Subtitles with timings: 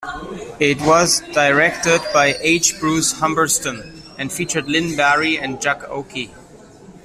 [0.59, 2.79] It was directed by H.
[2.79, 6.31] Bruce Humberstone and featured Lynn Bari and Jack Oakie.